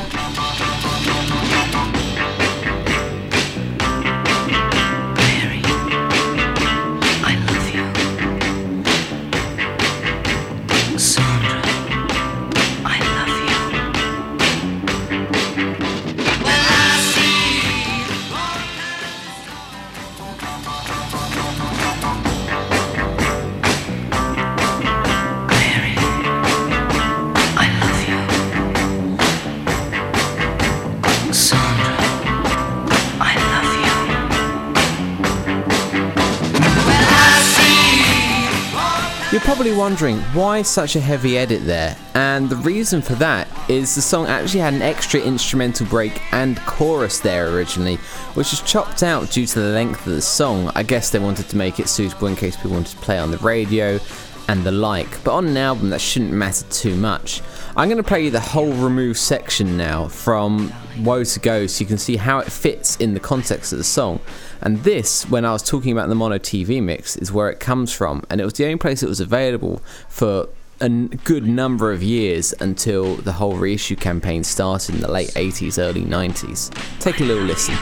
Probably 39.40 39.72
wondering 39.72 40.18
why 40.32 40.62
such 40.62 40.96
a 40.96 41.00
heavy 41.00 41.38
edit 41.38 41.64
there, 41.64 41.96
and 42.14 42.48
the 42.48 42.56
reason 42.56 43.02
for 43.02 43.14
that 43.14 43.48
is 43.68 43.94
the 43.94 44.02
song 44.02 44.26
actually 44.26 44.60
had 44.60 44.74
an 44.74 44.82
extra 44.82 45.20
instrumental 45.20 45.86
break 45.86 46.20
and 46.32 46.58
chorus 46.60 47.18
there 47.20 47.50
originally, 47.54 47.96
which 48.34 48.50
was 48.50 48.60
chopped 48.62 49.02
out 49.02 49.30
due 49.30 49.46
to 49.46 49.60
the 49.60 49.70
length 49.70 50.06
of 50.06 50.12
the 50.12 50.22
song. 50.22 50.70
I 50.74 50.82
guess 50.82 51.10
they 51.10 51.18
wanted 51.18 51.48
to 51.48 51.56
make 51.56 51.80
it 51.80 51.88
suitable 51.88 52.28
in 52.28 52.36
case 52.36 52.54
people 52.56 52.72
wanted 52.72 52.96
to 52.96 52.96
play 52.98 53.18
on 53.18 53.30
the 53.30 53.38
radio 53.38 53.98
and 54.48 54.62
the 54.62 54.72
like, 54.72 55.24
but 55.24 55.32
on 55.32 55.46
an 55.46 55.56
album 55.56 55.90
that 55.90 56.00
shouldn't 56.00 56.32
matter 56.32 56.66
too 56.70 56.94
much. 56.94 57.40
I'm 57.76 57.88
going 57.88 57.96
to 57.96 58.06
play 58.06 58.24
you 58.24 58.30
the 58.30 58.40
whole 58.40 58.72
remove 58.72 59.18
section 59.18 59.76
now 59.76 60.06
from 60.06 60.72
Woe 61.00 61.24
to 61.24 61.40
Go 61.40 61.66
so 61.66 61.80
you 61.80 61.86
can 61.86 61.98
see 61.98 62.16
how 62.16 62.38
it 62.38 62.52
fits 62.52 62.96
in 62.96 63.14
the 63.14 63.20
context 63.20 63.72
of 63.72 63.78
the 63.78 63.84
song. 63.84 64.20
And 64.64 64.82
this, 64.82 65.28
when 65.28 65.44
I 65.44 65.52
was 65.52 65.62
talking 65.62 65.92
about 65.92 66.08
the 66.08 66.14
mono 66.14 66.38
TV 66.38 66.82
mix, 66.82 67.16
is 67.16 67.30
where 67.30 67.50
it 67.50 67.60
comes 67.60 67.92
from. 67.92 68.24
And 68.30 68.40
it 68.40 68.44
was 68.44 68.54
the 68.54 68.64
only 68.64 68.78
place 68.78 69.02
it 69.02 69.08
was 69.08 69.20
available 69.20 69.82
for 70.08 70.48
a 70.80 70.88
good 70.88 71.46
number 71.46 71.92
of 71.92 72.02
years 72.02 72.54
until 72.60 73.16
the 73.16 73.32
whole 73.32 73.56
reissue 73.56 73.96
campaign 73.96 74.42
started 74.42 74.94
in 74.94 75.00
the 75.02 75.10
late 75.10 75.30
80s, 75.30 75.78
early 75.78 76.02
90s. 76.02 76.72
Take 76.98 77.20
a 77.20 77.24
little 77.24 77.44
listen. 77.44 77.76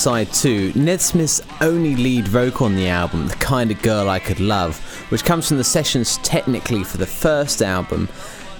Track 0.00 0.30
2 0.30 0.74
Nesmith's 0.76 1.40
only 1.60 1.96
lead 1.96 2.28
vocal 2.28 2.66
on 2.66 2.76
the 2.76 2.88
album, 2.88 3.26
The 3.26 3.34
Kind 3.34 3.72
of 3.72 3.82
Girl 3.82 4.08
I 4.08 4.20
Could 4.20 4.38
Love, 4.38 4.78
which 5.10 5.24
comes 5.24 5.48
from 5.48 5.56
the 5.56 5.64
sessions 5.64 6.18
technically 6.18 6.84
for 6.84 6.98
the 6.98 7.06
first 7.06 7.62
album, 7.62 8.08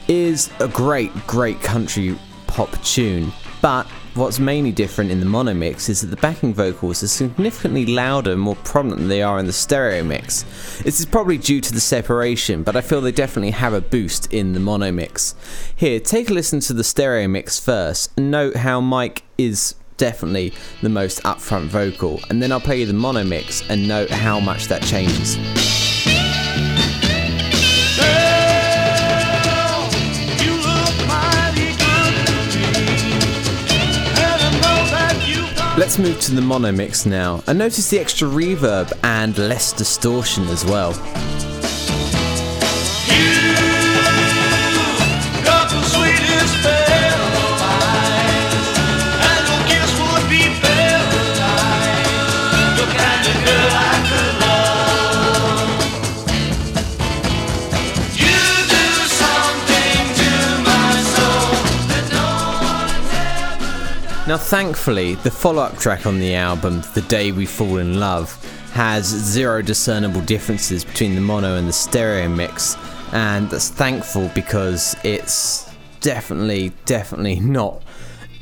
is 0.08 0.50
a 0.58 0.66
great, 0.66 1.12
great 1.28 1.60
country 1.60 2.18
pop 2.48 2.70
tune. 2.82 3.32
But 3.62 3.86
what's 4.14 4.40
mainly 4.40 4.72
different 4.72 5.12
in 5.12 5.20
the 5.20 5.26
mono 5.26 5.54
mix 5.54 5.88
is 5.88 6.00
that 6.00 6.08
the 6.08 6.16
backing 6.16 6.52
vocals 6.52 7.04
are 7.04 7.08
significantly 7.08 7.86
louder 7.86 8.32
and 8.32 8.40
more 8.40 8.56
prominent 8.56 9.02
than 9.02 9.08
they 9.08 9.22
are 9.22 9.38
in 9.38 9.46
the 9.46 9.52
stereo 9.52 10.02
mix. 10.02 10.42
This 10.82 10.98
is 10.98 11.06
probably 11.06 11.38
due 11.38 11.60
to 11.60 11.72
the 11.72 11.80
separation, 11.80 12.64
but 12.64 12.74
I 12.74 12.80
feel 12.80 13.00
they 13.00 13.12
definitely 13.12 13.52
have 13.52 13.74
a 13.74 13.80
boost 13.80 14.32
in 14.32 14.54
the 14.54 14.60
mono 14.60 14.90
mix. 14.90 15.36
Here, 15.76 16.00
take 16.00 16.30
a 16.30 16.34
listen 16.34 16.58
to 16.60 16.72
the 16.72 16.84
stereo 16.84 17.28
mix 17.28 17.60
first 17.60 18.10
and 18.16 18.32
note 18.32 18.56
how 18.56 18.80
Mike 18.80 19.22
is 19.36 19.76
definitely 19.98 20.54
the 20.80 20.88
most 20.88 21.22
upfront 21.24 21.66
vocal, 21.66 22.20
and 22.30 22.42
then 22.42 22.50
I'll 22.50 22.60
play 22.60 22.80
you 22.80 22.86
the 22.86 22.94
mono 22.94 23.22
mix 23.24 23.68
and 23.68 23.86
note 23.86 24.08
how 24.08 24.40
much 24.40 24.68
that 24.68 24.82
changes. 24.82 25.36
Let's 35.78 35.96
move 35.96 36.20
to 36.22 36.34
the 36.34 36.40
mono 36.40 36.72
mix 36.72 37.06
now, 37.06 37.42
and 37.46 37.58
notice 37.58 37.88
the 37.88 38.00
extra 38.00 38.26
reverb 38.26 38.92
and 39.04 39.38
less 39.38 39.72
distortion 39.72 40.44
as 40.48 40.64
well. 40.64 40.92
Now, 64.28 64.36
thankfully, 64.36 65.14
the 65.14 65.30
follow 65.30 65.62
up 65.62 65.78
track 65.78 66.04
on 66.04 66.20
the 66.20 66.34
album, 66.34 66.82
The 66.92 67.00
Day 67.00 67.32
We 67.32 67.46
Fall 67.46 67.78
in 67.78 67.98
Love, 67.98 68.30
has 68.72 69.06
zero 69.06 69.62
discernible 69.62 70.20
differences 70.20 70.84
between 70.84 71.14
the 71.14 71.22
mono 71.22 71.56
and 71.56 71.66
the 71.66 71.72
stereo 71.72 72.28
mix, 72.28 72.76
and 73.14 73.48
that's 73.48 73.70
thankful 73.70 74.30
because 74.34 74.94
it's 75.02 75.72
definitely, 76.00 76.74
definitely 76.84 77.40
not 77.40 77.82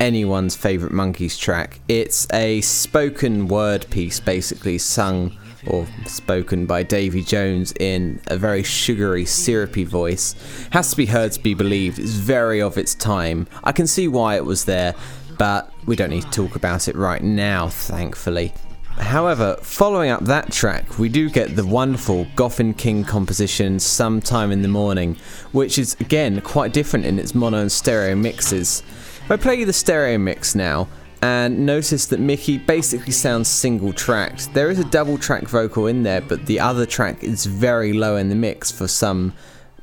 anyone's 0.01 0.57
favourite 0.57 0.93
Monkees 0.93 1.39
track. 1.39 1.79
It's 1.87 2.27
a 2.33 2.63
spoken 2.63 3.47
word 3.47 3.89
piece, 3.89 4.19
basically 4.19 4.79
sung 4.79 5.39
or 5.69 5.87
spoken 6.07 6.67
by 6.67 6.83
Davy 6.83 7.23
Jones 7.23 7.73
in 7.79 8.21
a 8.27 8.37
very 8.37 8.65
sugary, 8.65 9.25
syrupy 9.25 9.85
voice. 9.85 10.35
Has 10.71 10.91
to 10.91 10.97
be 10.97 11.07
heard 11.07 11.31
to 11.33 11.41
be 11.41 11.55
believed. 11.55 12.01
It's 12.01 12.11
very 12.11 12.61
of 12.61 12.77
its 12.77 12.95
time. 12.95 13.47
I 13.63 13.71
can 13.71 13.87
see 13.87 14.09
why 14.09 14.37
it 14.37 14.45
was 14.45 14.65
there 14.65 14.95
but 15.39 15.73
we 15.87 15.97
don't 15.97 16.11
need 16.11 16.23
to 16.23 16.31
talk 16.31 16.57
about 16.57 16.89
it 16.89 16.97
right 16.97 17.23
now, 17.23 17.69
thankfully. 17.69 18.53
However, 18.99 19.57
following 19.61 20.11
up 20.11 20.25
that 20.25 20.51
track, 20.51 20.99
we 20.99 21.11
do 21.11 21.29
get 21.29 21.55
the 21.55 21.67
wonderful 21.67 22.25
Goffin 22.35 22.77
King 22.77 23.05
composition 23.05 23.79
Sometime 23.79 24.51
in 24.51 24.63
the 24.63 24.69
Morning, 24.69 25.17
which 25.53 25.79
is 25.79 25.97
again 26.01 26.41
quite 26.41 26.73
different 26.73 27.05
in 27.05 27.19
its 27.19 27.35
mono 27.35 27.59
and 27.59 27.71
stereo 27.71 28.15
mixes. 28.15 28.83
If 29.25 29.31
I 29.31 29.37
play 29.37 29.57
you 29.57 29.67
the 29.67 29.73
stereo 29.73 30.17
mix 30.17 30.55
now, 30.55 30.89
and 31.21 31.67
notice 31.67 32.07
that 32.07 32.21
Micky 32.21 32.59
basically 32.59 33.13
sounds 33.13 33.49
single 33.49 33.93
tracked. 33.93 34.53
There 34.55 34.71
is 34.71 34.79
a 34.79 34.85
double 34.85 35.19
track 35.19 35.45
vocal 35.45 35.87
in 35.87 36.03
there, 36.03 36.21
but 36.21 36.47
the 36.47 36.61
other 36.61 36.87
track 36.87 37.25
is 37.25 37.47
very 37.47 37.93
low 37.93 38.17
in 38.17 38.29
the 38.29 38.35
mix 38.35 38.71
for 38.71 38.87
some 38.87 39.33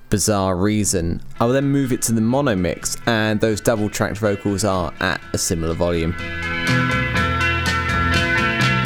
bizarre 0.09 0.55
reason. 0.55 1.21
I 1.39 1.45
will 1.45 1.53
then 1.53 1.65
move 1.65 1.91
it 1.91 2.01
to 2.03 2.11
the 2.13 2.21
mono 2.21 2.55
mix, 2.55 2.97
and 3.05 3.39
those 3.39 3.61
double 3.61 3.89
tracked 3.89 4.17
vocals 4.17 4.63
are 4.63 4.93
at 4.99 5.21
a 5.33 5.37
similar 5.37 5.73
volume. 5.73 6.13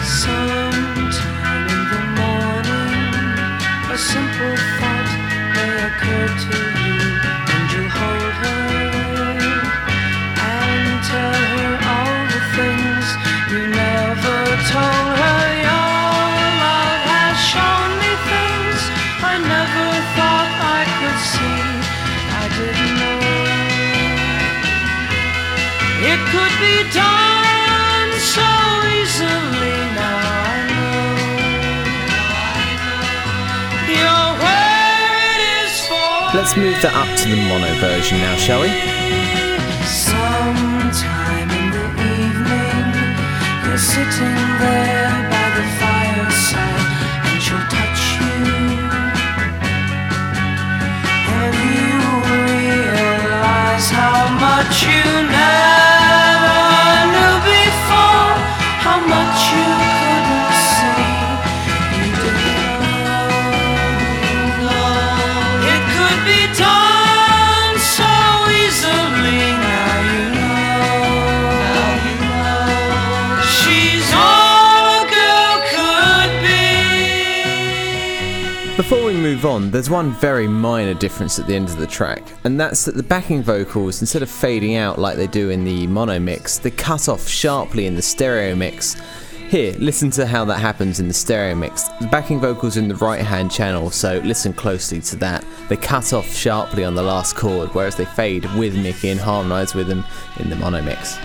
Sometime 0.03 1.67
in 1.67 1.83
the 1.91 2.01
morning, 2.17 3.13
a 3.91 3.97
simple 3.97 4.55
thought 4.79 5.09
may 5.53 5.73
occur 5.87 6.27
to 6.51 6.66
Let's 36.37 36.53
move 36.55 36.77
that 36.83 36.93
up 36.93 37.09
to 37.17 37.25
the 37.33 37.35
mono 37.49 37.65
version 37.81 38.19
now, 38.21 38.37
shall 38.37 38.61
we? 38.61 38.69
Sometime 39.89 41.49
in 41.49 41.73
the 41.73 41.81
evening, 41.97 42.93
you're 43.65 43.81
sitting 43.81 44.37
there 44.61 45.11
by 45.33 45.47
the 45.57 45.65
fireside, 45.81 46.85
and 47.25 47.41
she'll 47.41 47.57
touch 47.73 48.21
you, 48.21 48.37
and 51.41 51.57
you 51.73 52.05
realize 52.21 53.89
how 53.89 54.29
much 54.37 54.85
you 54.85 55.09
never 55.25 55.36
move 79.37 79.45
on, 79.45 79.69
there's 79.69 79.87
one 79.87 80.09
very 80.13 80.47
minor 80.47 80.95
difference 80.95 81.37
at 81.37 81.45
the 81.45 81.53
end 81.53 81.69
of 81.69 81.77
the 81.77 81.85
track, 81.85 82.23
and 82.43 82.59
that's 82.59 82.85
that 82.85 82.95
the 82.95 83.03
backing 83.03 83.43
vocals, 83.43 84.01
instead 84.01 84.23
of 84.23 84.31
fading 84.31 84.77
out 84.77 84.97
like 84.97 85.15
they 85.15 85.27
do 85.27 85.51
in 85.51 85.63
the 85.63 85.85
mono 85.85 86.17
mix, 86.17 86.57
they 86.57 86.71
cut 86.71 87.07
off 87.07 87.27
sharply 87.27 87.85
in 87.85 87.93
the 87.93 88.01
stereo 88.01 88.55
mix. 88.55 88.99
Here, 89.49 89.73
listen 89.77 90.09
to 90.11 90.25
how 90.25 90.43
that 90.45 90.57
happens 90.57 90.99
in 90.99 91.07
the 91.07 91.13
stereo 91.13 91.53
mix. 91.53 91.83
The 92.01 92.07
backing 92.07 92.39
vocals 92.39 92.77
in 92.77 92.87
the 92.87 92.95
right 92.95 93.21
hand 93.21 93.51
channel, 93.51 93.91
so 93.91 94.17
listen 94.25 94.53
closely 94.53 95.01
to 95.01 95.15
that. 95.17 95.45
They 95.69 95.77
cut 95.77 96.13
off 96.13 96.27
sharply 96.33 96.83
on 96.83 96.95
the 96.95 97.03
last 97.03 97.35
chord, 97.35 97.69
whereas 97.75 97.95
they 97.95 98.05
fade 98.05 98.43
with 98.55 98.75
Micky 98.75 99.09
and 99.09 99.19
harmonise 99.19 99.75
with 99.75 99.85
them 99.85 100.03
in 100.39 100.49
the 100.49 100.55
mono 100.55 100.81
mix. 100.81 101.15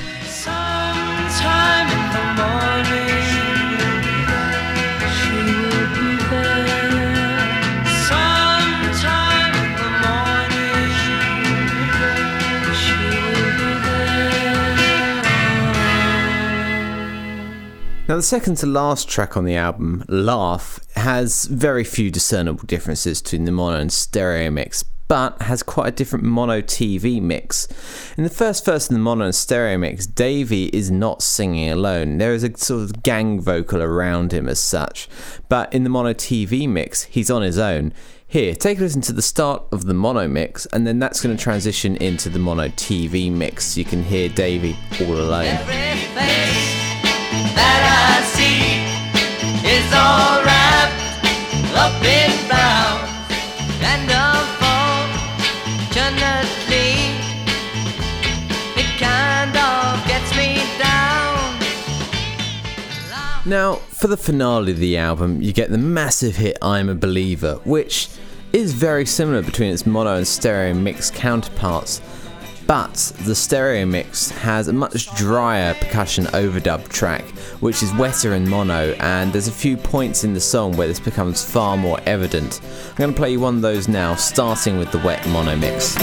Now, 18.13 18.17
the 18.17 18.23
second 18.23 18.57
to 18.57 18.67
last 18.67 19.09
track 19.09 19.39
on 19.39 19.47
the 19.47 19.57
album, 19.57 20.05
Laugh, 20.07 20.81
has 20.97 21.47
very 21.47 21.83
few 21.83 22.11
discernible 22.11 22.67
differences 22.67 23.23
between 23.23 23.47
the 23.47 23.53
mono 23.53 23.79
and 23.79 23.91
stereo 23.91 24.51
mix, 24.51 24.83
but 25.09 25.41
has 25.41 25.63
quite 25.63 25.89
a 25.89 25.93
different 25.93 26.23
mono 26.23 26.61
TV 26.61 27.23
mix. 27.23 27.69
In 28.19 28.25
the 28.25 28.29
first 28.29 28.67
verse 28.67 28.91
in 28.91 28.93
the 28.93 29.01
mono 29.01 29.25
and 29.25 29.35
stereo 29.35 29.79
mix, 29.79 30.07
Davy 30.07 30.67
is 30.75 30.91
not 30.91 31.23
singing 31.23 31.71
alone. 31.71 32.19
There 32.19 32.35
is 32.35 32.45
a 32.45 32.55
sort 32.55 32.83
of 32.83 33.03
gang 33.03 33.41
vocal 33.41 33.81
around 33.81 34.35
him 34.35 34.47
as 34.47 34.61
such, 34.61 35.09
but 35.49 35.73
in 35.73 35.83
the 35.83 35.89
mono 35.89 36.13
TV 36.13 36.69
mix, 36.69 37.05
he's 37.05 37.31
on 37.31 37.41
his 37.41 37.57
own. 37.57 37.95
Here, 38.27 38.55
take 38.55 38.77
a 38.79 38.83
listen 38.83 39.01
to 39.01 39.15
the 39.15 39.23
start 39.23 39.63
of 39.73 39.87
the 39.87 39.95
mono 39.95 40.29
mix, 40.29 40.67
and 40.67 40.87
then 40.87 40.99
that's 40.99 41.23
going 41.23 41.35
to 41.35 41.43
transition 41.43 41.97
into 41.97 42.29
the 42.29 42.39
mono 42.39 42.69
TV 42.69 43.33
mix. 43.33 43.79
You 43.79 43.87
can 43.87 44.03
hear 44.03 44.29
Davy 44.29 44.77
all 45.01 45.15
alone. 45.15 45.47
Everything 45.47 46.72
that 47.55 47.83
I 47.89 48.23
see 48.35 48.83
is 49.67 49.93
all 49.93 50.43
wrapped 50.45 51.77
up 51.77 52.05
in 52.05 52.33
and 53.85 54.09
unfortunately 54.11 56.97
it 58.77 58.99
kind 58.99 59.57
of 59.57 60.05
gets 60.07 60.35
me 60.37 60.63
down. 60.79 61.59
Now, 63.45 63.75
for 63.91 64.07
the 64.07 64.17
finale 64.17 64.71
of 64.73 64.79
the 64.79 64.97
album, 64.97 65.43
you 65.43 65.53
get 65.53 65.71
the 65.71 65.79
massive 65.79 66.37
hit 66.37 66.57
I'm 66.63 66.89
a 66.89 66.95
Believer, 66.95 67.57
which 67.65 68.09
is 68.53 68.73
very 68.73 69.05
similar 69.07 69.43
between 69.43 69.73
its 69.73 69.85
mono 69.87 70.17
and 70.17 70.27
stereo 70.27 70.75
mix 70.75 71.11
counterparts, 71.11 72.01
but 72.67 72.95
the 73.25 73.35
stereo 73.35 73.85
mix 73.85 74.31
has 74.31 74.69
a 74.69 74.73
much 74.73 75.15
drier 75.17 75.75
percussion 75.75 76.25
overdub 76.27 76.89
track, 76.89 77.23
which 77.61 77.83
is 77.83 77.93
wetter 77.95 78.35
in 78.35 78.49
mono, 78.49 78.93
and 79.01 79.33
there's 79.33 79.49
a 79.49 79.53
few 79.53 79.77
points 79.77 80.25
in 80.25 80.35
the 80.35 80.41
song 80.41 80.77
where 80.77 80.89
this 80.89 81.01
becomes 81.01 81.45
far 81.45 81.77
more 81.77 81.99
evident. 82.07 82.61
I'm 82.91 82.97
going 82.97 83.13
to 83.13 83.17
play 83.17 83.33
you 83.33 83.41
one 83.41 83.57
of 83.57 83.63
those 83.63 83.89
now, 83.89 84.15
starting 84.15 84.79
with 84.79 84.91
the 84.93 84.99
wet 84.99 85.27
mono 85.29 85.57
mix. 85.57 85.97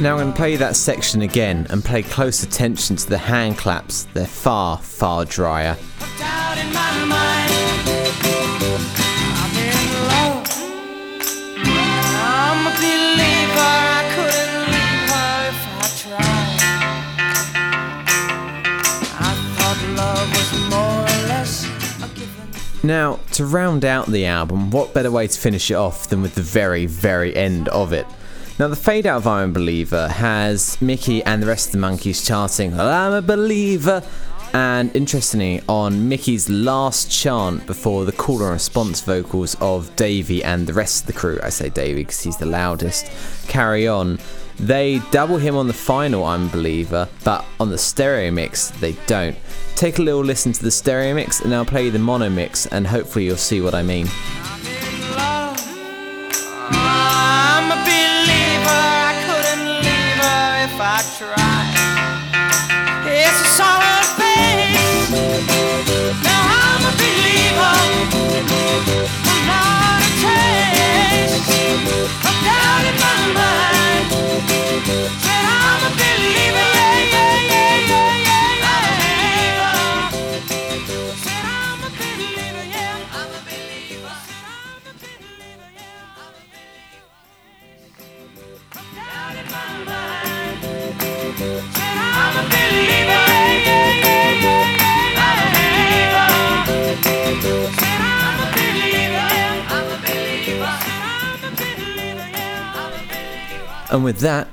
Now 0.00 0.12
I'm 0.14 0.20
going 0.22 0.32
to 0.32 0.36
play 0.36 0.56
that 0.56 0.76
section 0.76 1.20
again 1.20 1.66
and 1.68 1.84
pay 1.84 2.02
close 2.02 2.42
attention 2.42 2.96
to 2.96 3.06
the 3.06 3.18
hand 3.18 3.58
claps. 3.58 4.04
They're 4.14 4.26
far, 4.26 4.78
far 4.78 5.26
drier. 5.26 5.76
Doubt 6.18 6.56
in 6.56 6.72
my 6.72 7.04
mind. 7.04 7.52
I'm 9.36 9.54
in 9.58 9.92
love. 10.08 10.48
I'm 12.16 12.66
a 12.66 12.72
believer. 12.80 13.60
I 13.60 14.02
couldn't 14.14 14.72
leave 14.72 15.04
her 15.12 15.32
if 15.50 15.60
I 15.76 15.86
tried. 16.00 16.60
I 19.20 19.36
thought 19.58 19.80
love 19.98 20.28
was 20.32 20.50
more 20.70 21.02
or 21.02 21.20
less 21.28 21.52
a 22.02 22.08
given. 22.18 22.48
Now, 22.82 23.20
to 23.32 23.44
round 23.44 23.84
out 23.84 24.06
the 24.06 24.24
album, 24.24 24.70
what 24.70 24.94
better 24.94 25.10
way 25.10 25.26
to 25.26 25.38
finish 25.38 25.70
it 25.70 25.74
off 25.74 26.08
than 26.08 26.22
with 26.22 26.36
the 26.36 26.42
very, 26.42 26.86
very 26.86 27.36
end 27.36 27.68
of 27.68 27.92
it? 27.92 28.06
Now, 28.60 28.68
the 28.68 28.76
fade 28.76 29.06
out 29.06 29.16
of 29.16 29.26
I'm 29.26 29.48
a 29.48 29.52
Believer 29.54 30.06
has 30.06 30.78
Micky 30.82 31.22
and 31.22 31.42
the 31.42 31.46
rest 31.46 31.68
of 31.68 31.72
the 31.72 31.78
Monkees 31.78 32.26
charting, 32.26 32.78
I'm 32.78 33.14
a 33.14 33.22
believer. 33.22 34.02
And 34.52 34.94
interestingly, 34.94 35.62
on 35.66 36.10
Micky's 36.10 36.46
last 36.50 37.10
chant 37.10 37.66
before 37.66 38.04
the 38.04 38.12
call 38.12 38.42
and 38.42 38.50
response 38.50 39.00
vocals 39.00 39.56
of 39.62 39.96
Davy 39.96 40.44
and 40.44 40.66
the 40.66 40.74
rest 40.74 41.04
of 41.04 41.06
the 41.06 41.14
crew, 41.14 41.40
I 41.42 41.48
say 41.48 41.70
Davy 41.70 42.02
because 42.02 42.20
he's 42.20 42.36
the 42.36 42.44
loudest, 42.44 43.10
carry 43.48 43.88
on, 43.88 44.18
they 44.58 45.00
double 45.10 45.38
him 45.38 45.56
on 45.56 45.66
the 45.66 45.72
final 45.72 46.24
I'm 46.24 46.48
a 46.48 46.52
Believer, 46.52 47.08
but 47.24 47.46
on 47.60 47.70
the 47.70 47.78
stereo 47.78 48.30
mix, 48.30 48.72
they 48.72 48.92
don't. 49.06 49.38
Take 49.74 49.98
a 50.00 50.02
little 50.02 50.22
listen 50.22 50.52
to 50.52 50.62
the 50.62 50.70
stereo 50.70 51.14
mix, 51.14 51.40
and 51.40 51.54
I'll 51.54 51.64
play 51.64 51.88
the 51.88 51.98
mono 51.98 52.28
mix, 52.28 52.66
and 52.66 52.86
hopefully 52.86 53.24
you'll 53.24 53.38
see 53.38 53.62
what 53.62 53.74
I 53.74 53.82
mean. 53.82 54.06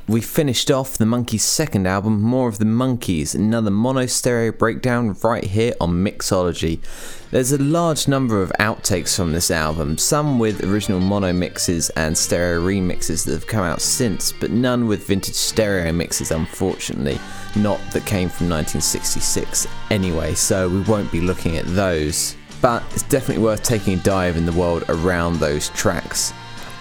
We 0.10 0.22
finished 0.22 0.72
off 0.72 0.98
the 0.98 1.04
Monkees' 1.04 1.42
second 1.42 1.86
album, 1.86 2.22
More 2.22 2.48
of 2.48 2.60
the 2.60 2.66
Monkeys, 2.66 3.36
another 3.36 3.70
mono 3.70 4.06
stereo 4.06 4.54
breakdown 4.54 5.14
right 5.22 5.44
here 5.44 5.74
on 5.82 6.02
Mixology. 6.02 6.80
There's 7.30 7.52
a 7.52 7.62
large 7.62 8.08
number 8.08 8.42
of 8.42 8.54
outtakes 8.58 9.18
from 9.18 9.34
this 9.34 9.52
album, 9.52 9.98
some 9.98 10.40
with 10.40 10.64
original 10.64 11.02
mono 11.02 11.34
mixes 11.34 11.90
and 11.98 12.18
stereo 12.18 12.62
remixes 12.62 13.26
that 13.26 13.34
have 13.34 13.48
come 13.48 13.66
out 13.66 13.82
since, 13.82 14.32
but 14.32 14.50
none 14.50 14.88
with 14.88 15.06
vintage 15.06 15.36
stereo 15.36 15.92
mixes, 15.92 16.32
unfortunately. 16.32 17.20
Not 17.58 17.82
that 17.92 18.06
came 18.06 18.30
from 18.30 18.48
1966 18.48 19.68
anyway, 19.92 20.36
so 20.36 20.70
we 20.70 20.80
won't 20.84 21.12
be 21.12 21.20
looking 21.20 21.58
at 21.58 21.66
those. 21.66 22.38
But 22.62 22.82
it's 22.94 23.04
definitely 23.04 23.44
worth 23.44 23.62
taking 23.62 24.00
a 24.00 24.04
dive 24.04 24.38
in 24.38 24.46
the 24.46 24.54
world 24.54 24.86
around 24.88 25.42
those 25.42 25.68
tracks. 25.72 26.32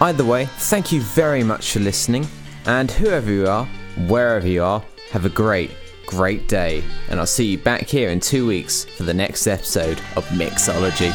Either 0.00 0.24
way, 0.24 0.46
thank 0.46 0.92
you 0.92 1.00
very 1.00 1.42
much 1.42 1.72
for 1.72 1.80
listening. 1.80 2.24
And 2.66 2.90
whoever 2.90 3.30
you 3.30 3.46
are, 3.46 3.66
wherever 4.08 4.46
you 4.46 4.62
are, 4.62 4.84
have 5.10 5.24
a 5.24 5.30
great, 5.30 5.70
great 6.04 6.48
day. 6.48 6.82
And 7.08 7.20
I'll 7.20 7.26
see 7.26 7.46
you 7.46 7.58
back 7.58 7.82
here 7.82 8.10
in 8.10 8.20
two 8.20 8.46
weeks 8.46 8.84
for 8.84 9.04
the 9.04 9.14
next 9.14 9.46
episode 9.46 9.98
of 10.16 10.26
Mixology. 10.28 11.12